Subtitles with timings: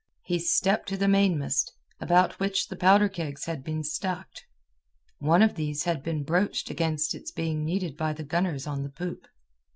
[0.23, 4.47] He stepped to the mainmast, about which the powder kegs had been stacked.
[5.19, 8.89] One of these had been broached against its being needed by the gunners on the
[8.89, 9.27] poop.